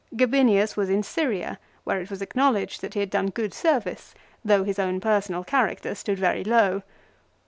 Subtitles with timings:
[0.15, 4.63] Gabinius was in Syria, where it was acknowledged that he had done good service, though
[4.63, 6.81] his own personal character stood very low.